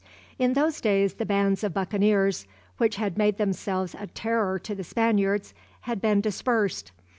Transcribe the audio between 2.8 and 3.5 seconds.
had made